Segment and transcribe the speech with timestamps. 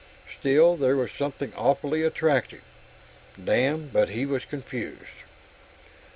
[0.39, 2.63] Still, there was something awfully attractive....
[3.41, 5.25] Damn, but he was confused!